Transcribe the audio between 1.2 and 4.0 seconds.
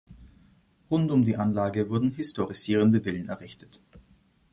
die Anlage wurden historisierende Villen errichtet.